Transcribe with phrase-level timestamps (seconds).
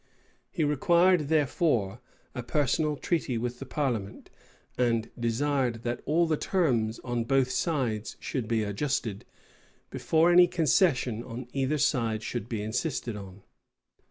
[0.49, 1.99] He required, therefore,
[2.33, 4.31] a personal treaty with the parliament,
[4.75, 9.25] and desired that all the terms on both sides should be adjusted,
[9.91, 13.43] before any concession on either side should be insisted on.